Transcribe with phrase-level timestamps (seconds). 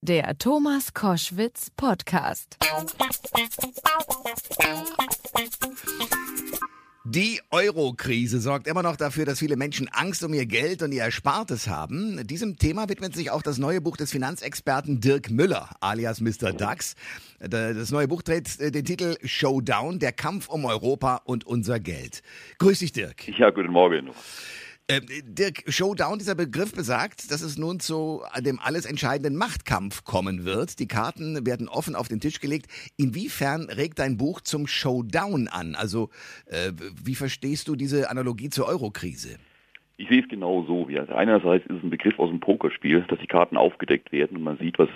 [0.00, 2.56] Der Thomas Koschwitz Podcast.
[7.04, 11.02] Die Euro-Krise sorgt immer noch dafür, dass viele Menschen Angst um ihr Geld und ihr
[11.02, 12.24] Erspartes haben.
[12.28, 16.52] Diesem Thema widmet sich auch das neue Buch des Finanzexperten Dirk Müller, alias Mr.
[16.52, 16.94] Dax.
[17.40, 22.22] Das neue Buch trägt den Titel Showdown, der Kampf um Europa und unser Geld.
[22.58, 23.26] Grüß dich, Dirk.
[23.36, 24.10] Ja, guten Morgen.
[24.90, 30.46] Äh, Dirk, Showdown, dieser Begriff besagt, dass es nun zu dem alles entscheidenden Machtkampf kommen
[30.46, 30.78] wird.
[30.80, 32.68] Die Karten werden offen auf den Tisch gelegt.
[32.96, 35.74] Inwiefern regt dein Buch zum Showdown an?
[35.74, 36.08] Also,
[36.46, 36.72] äh,
[37.04, 39.36] wie verstehst du diese Analogie zur Eurokrise?
[39.98, 40.88] Ich sehe es genau so.
[40.88, 44.42] Wie einerseits ist es ein Begriff aus dem Pokerspiel, dass die Karten aufgedeckt werden und
[44.42, 44.88] man sieht, was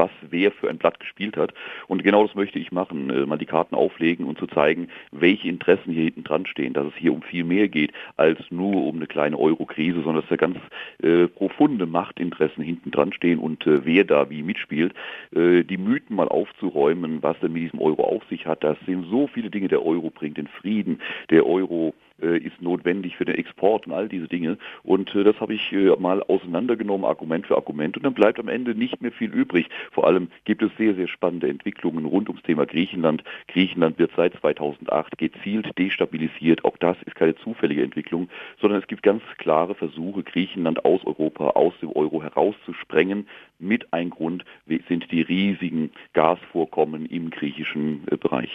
[0.00, 1.52] was wer für ein Blatt gespielt hat.
[1.86, 5.48] Und genau das möchte ich machen, äh, mal die Karten auflegen und zu zeigen, welche
[5.48, 8.96] Interessen hier hinten dran stehen, dass es hier um viel mehr geht als nur um
[8.96, 10.56] eine kleine Euro-Krise, sondern dass da ganz
[11.02, 14.94] äh, profunde Machtinteressen hinten dran stehen und äh, wer da wie mitspielt.
[15.34, 19.06] Äh, die Mythen mal aufzuräumen, was denn mit diesem Euro auf sich hat, das sind
[19.10, 21.94] so viele Dinge, der Euro bringt den Frieden, der Euro
[22.26, 24.58] ist notwendig für den Export und all diese Dinge.
[24.82, 27.96] Und äh, das habe ich äh, mal auseinandergenommen, Argument für Argument.
[27.96, 29.68] Und dann bleibt am Ende nicht mehr viel übrig.
[29.92, 33.24] Vor allem gibt es sehr, sehr spannende Entwicklungen rund ums Thema Griechenland.
[33.48, 36.64] Griechenland wird seit 2008 gezielt destabilisiert.
[36.64, 38.28] Auch das ist keine zufällige Entwicklung,
[38.60, 43.26] sondern es gibt ganz klare Versuche, Griechenland aus Europa, aus dem Euro herauszusprengen.
[43.60, 44.44] Mit ein Grund
[44.88, 48.50] sind die riesigen Gasvorkommen im griechischen Bereich.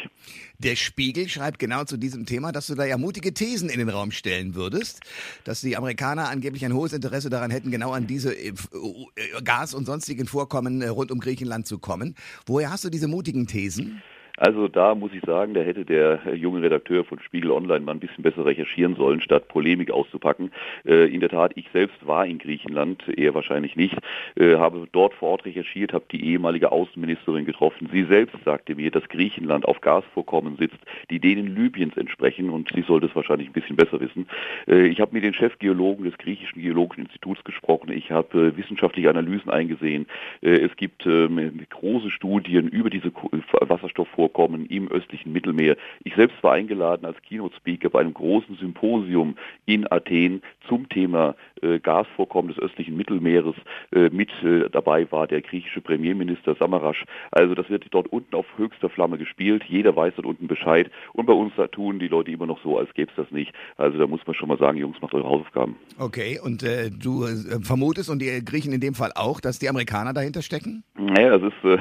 [0.59, 3.89] Der Spiegel schreibt genau zu diesem Thema, dass du da ja mutige Thesen in den
[3.89, 5.01] Raum stellen würdest,
[5.43, 8.53] dass die Amerikaner angeblich ein hohes Interesse daran hätten, genau an diese äh, äh,
[9.43, 12.15] Gas- und sonstigen Vorkommen äh, rund um Griechenland zu kommen.
[12.45, 14.01] Woher hast du diese mutigen Thesen?
[14.37, 17.99] Also da muss ich sagen, da hätte der junge Redakteur von Spiegel Online mal ein
[17.99, 20.51] bisschen besser recherchieren sollen, statt Polemik auszupacken.
[20.85, 23.95] Äh, in der Tat, ich selbst war in Griechenland, er wahrscheinlich nicht,
[24.35, 27.89] äh, habe dort vor Ort recherchiert, habe die ehemalige Außenministerin getroffen.
[27.91, 32.81] Sie selbst sagte mir, dass Griechenland auf Gasvorkommen sitzt, die denen Libyens entsprechen und sie
[32.81, 34.27] sollte es wahrscheinlich ein bisschen besser wissen.
[34.67, 37.91] Äh, ich habe mit den Chefgeologen des griechischen Geologischen Instituts gesprochen.
[37.91, 40.07] Ich habe äh, wissenschaftliche Analysen eingesehen.
[40.41, 43.11] Äh, es gibt ähm, große Studien über diese
[43.61, 45.77] Wasserstoffvorkommen vorkommen im östlichen Mittelmeer.
[46.03, 51.35] Ich selbst war eingeladen als Keynote-Speaker bei einem großen Symposium in Athen zum Thema
[51.79, 53.55] Gasvorkommen des östlichen Mittelmeeres.
[53.91, 56.95] Äh, mit äh, dabei war der griechische Premierminister Samaras.
[57.31, 59.63] Also das wird dort unten auf höchster Flamme gespielt.
[59.67, 60.89] Jeder weiß dort unten Bescheid.
[61.13, 63.53] Und bei uns da tun die Leute immer noch so, als gäbe es das nicht.
[63.77, 65.75] Also da muss man schon mal sagen, Jungs, macht eure Hausaufgaben.
[65.99, 69.69] Okay, und äh, du äh, vermutest und die Griechen in dem Fall auch, dass die
[69.69, 70.83] Amerikaner dahinter stecken?
[70.97, 71.77] Naja, es ist, äh,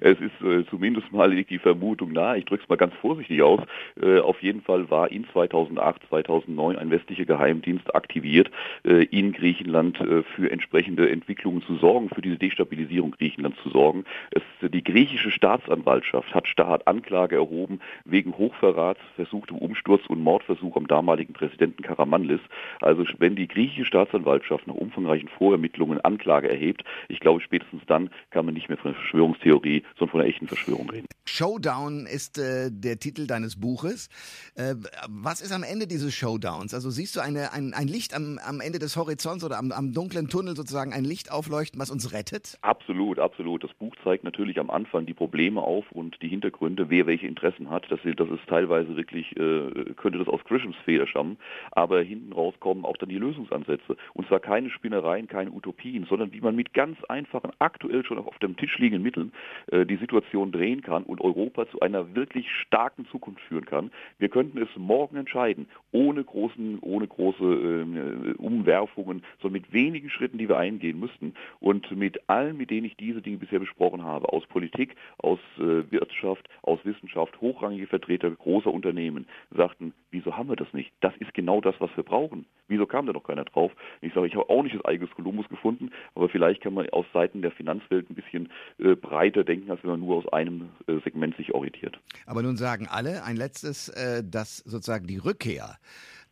[0.00, 3.60] es ist zumindest mal die Vermutung, nahe, ich drücke es mal ganz vorsichtig aus,
[4.00, 8.50] äh, auf jeden Fall war in 2008, 2009 ein westlicher Geheimdienst aktiviert,
[8.84, 14.04] äh, in Griechenland äh, für entsprechende Entwicklungen zu sorgen, für diese Destabilisierung Griechenlands zu sorgen.
[14.30, 20.86] Es, die griechische Staatsanwaltschaft hat, hat Anklage erhoben wegen Hochverrats, versuchtem Umsturz und Mordversuch am
[20.86, 22.40] damaligen Präsidenten Karamanlis.
[22.80, 28.44] Also wenn die griechische Staatsanwaltschaft nach umfangreichen Vorermittlungen Anklage erhebt, ich glaube spätestens dann kann
[28.44, 31.06] man nicht mehr von einer Verschwörungstheorie, sondern von einer echten Verschwörung reden.
[31.24, 34.08] Showdown Showdown ist äh, der Titel deines Buches.
[34.54, 34.74] Äh,
[35.08, 36.74] was ist am Ende dieses Showdowns?
[36.74, 39.92] Also siehst du eine, ein, ein Licht am, am Ende des Horizonts oder am, am
[39.92, 42.58] dunklen Tunnel sozusagen ein Licht aufleuchten, was uns rettet?
[42.62, 43.64] Absolut, absolut.
[43.64, 47.70] Das Buch zeigt natürlich am Anfang die Probleme auf und die Hintergründe, wer welche Interessen
[47.70, 47.90] hat.
[47.90, 51.36] Das, das ist teilweise wirklich, äh, könnte das aus Grishams Feder stammen,
[51.72, 53.96] aber hinten raus kommen auch dann die Lösungsansätze.
[54.14, 58.38] Und zwar keine Spinnereien, keine Utopien, sondern wie man mit ganz einfachen, aktuell schon auf
[58.38, 59.32] dem Tisch liegenden Mitteln
[59.70, 63.90] äh, die Situation drehen kann und Europa zu einer wirklich starken Zukunft führen kann.
[64.18, 70.38] Wir könnten es morgen entscheiden, ohne großen, ohne große äh, Umwerfungen, sondern mit wenigen Schritten,
[70.38, 74.32] die wir eingehen müssten und mit allen, mit denen ich diese Dinge bisher besprochen habe,
[74.36, 80.56] aus Politik, aus äh, Wirtschaft, aus Wissenschaft, hochrangige Vertreter großer Unternehmen sagten, wieso haben wir
[80.56, 80.92] das nicht?
[81.00, 82.46] Das ist genau das, was wir brauchen.
[82.68, 83.72] Wieso kam da noch keiner drauf?
[84.00, 87.06] Ich sage, ich habe auch nicht das eigenes Kolumbus gefunden, aber vielleicht kann man aus
[87.12, 90.98] Seiten der Finanzwelt ein bisschen äh, breiter denken, als wenn man nur aus einem äh,
[91.04, 91.98] Segment sich orientiert.
[92.26, 95.76] Aber nun sagen alle ein letztes, äh, dass sozusagen die Rückkehr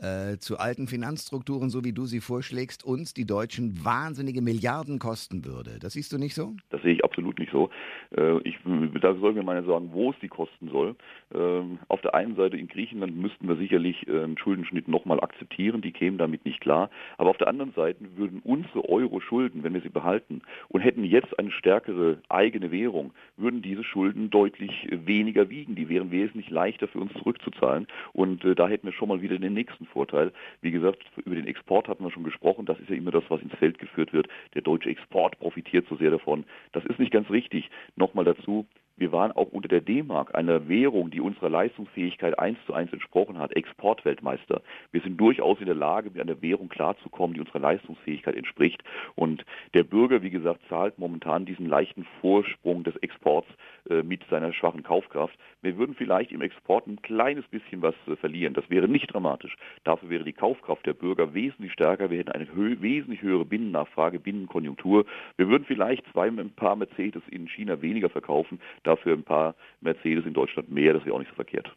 [0.04, 5.44] äh, zu alten Finanzstrukturen, so wie du sie vorschlägst, uns die Deutschen wahnsinnige Milliarden kosten
[5.44, 5.78] würde.
[5.80, 6.54] Das siehst du nicht so?
[6.70, 7.70] Das sehe ich absolut nicht so.
[8.16, 8.58] Äh, ich,
[9.00, 10.94] da soll mir mal sagen, wo es die kosten soll.
[11.34, 15.80] Ähm, auf der einen Seite in Griechenland müssten wir sicherlich äh, einen Schuldenschnitt nochmal akzeptieren,
[15.80, 16.90] die kämen damit nicht klar.
[17.16, 21.38] Aber auf der anderen Seite würden unsere Euro-Schulden, wenn wir sie behalten und hätten jetzt
[21.38, 25.74] eine stärkere eigene Währung, würden diese Schulden deutlich weniger wiegen.
[25.74, 27.86] Die wären wesentlich leichter für uns zurückzuzahlen.
[28.12, 30.32] Und da hätten wir schon mal wieder den nächsten Vorteil.
[30.60, 32.66] Wie gesagt, über den Export hatten wir schon gesprochen.
[32.66, 34.28] Das ist ja immer das, was ins Feld geführt wird.
[34.54, 36.44] Der deutsche Export profitiert so sehr davon.
[36.72, 37.70] Das ist nicht ganz richtig.
[37.96, 42.74] Nochmal dazu, wir waren auch unter der D-Mark, einer Währung, die unserer Leistungsfähigkeit eins zu
[42.74, 44.62] eins entsprochen hat, Exportweltmeister.
[44.92, 48.84] Wir sind durchaus in der Lage, mit einer Währung klarzukommen, die unserer Leistungsfähigkeit entspricht.
[49.16, 49.44] Und
[49.74, 53.48] der Bürger, wie gesagt, zahlt momentan diesen leichten Vorsprung des Exports
[53.90, 55.36] äh, mit seiner schwachen Kaufkraft.
[55.62, 58.54] Wir würden vielleicht im Export ein kleines bisschen was äh, verlieren.
[58.54, 59.56] Das wäre nicht dramatisch.
[59.82, 62.10] Dafür wäre die Kaufkraft der Bürger wesentlich stärker.
[62.10, 65.04] Wir hätten eine hö wesentlich höhere Binnennachfrage, Binnenkonjunktur.
[65.36, 70.24] Wir würden vielleicht zwei, ein paar Mercedes in China weniger verkaufen dafür ein paar Mercedes
[70.24, 71.70] in Deutschland mehr, das wäre auch nicht so verkehrt.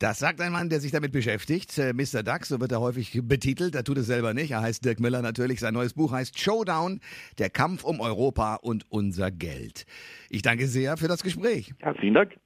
[0.00, 1.76] Das sagt ein Mann, der sich damit beschäftigt.
[1.76, 2.22] Äh, Mr.
[2.22, 3.74] Duck, so wird er häufig betitelt.
[3.74, 4.52] Er tut es selber nicht.
[4.52, 5.58] Er heißt Dirk Miller natürlich.
[5.58, 7.00] Sein neues Buch heißt Showdown,
[7.38, 9.86] der Kampf um Europa und unser Geld.
[10.30, 11.74] Ich danke sehr für das Gespräch.
[11.80, 12.36] Herzlichen Dank.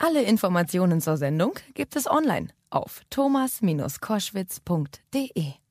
[0.00, 5.67] Alle Informationen zur Sendung gibt es online auf thomas-koschwitz.de.